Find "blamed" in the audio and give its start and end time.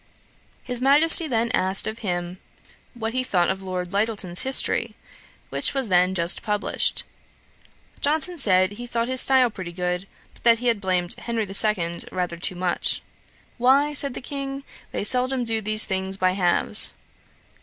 10.81-11.13